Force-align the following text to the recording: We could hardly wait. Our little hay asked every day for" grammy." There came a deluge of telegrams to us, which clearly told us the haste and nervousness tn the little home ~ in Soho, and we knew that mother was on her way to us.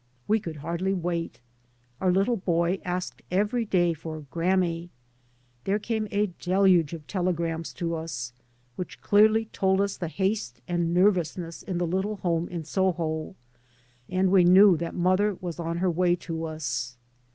We 0.27 0.39
could 0.39 0.55
hardly 0.55 0.95
wait. 0.95 1.41
Our 1.99 2.11
little 2.11 2.41
hay 2.47 2.81
asked 2.83 3.21
every 3.29 3.65
day 3.65 3.93
for" 3.93 4.21
grammy." 4.33 4.89
There 5.65 5.77
came 5.77 6.07
a 6.09 6.33
deluge 6.39 6.93
of 6.93 7.05
telegrams 7.05 7.71
to 7.73 7.93
us, 7.93 8.33
which 8.77 8.99
clearly 9.01 9.45
told 9.53 9.79
us 9.79 9.97
the 9.97 10.07
haste 10.07 10.59
and 10.67 10.91
nervousness 10.91 11.63
tn 11.67 11.77
the 11.77 11.85
little 11.85 12.15
home 12.15 12.47
~ 12.47 12.47
in 12.49 12.63
Soho, 12.65 13.35
and 14.09 14.31
we 14.31 14.43
knew 14.43 14.75
that 14.75 14.95
mother 14.95 15.37
was 15.39 15.59
on 15.59 15.77
her 15.77 15.91
way 15.91 16.15
to 16.15 16.45
us. 16.45 16.97